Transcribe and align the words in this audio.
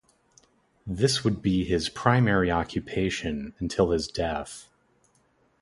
This 0.87 1.23
would 1.23 1.43
be 1.43 1.63
his 1.63 1.87
primary 1.87 2.49
occupation 2.49 3.53
until 3.59 3.91
his 3.91 4.07
death. 4.07 4.67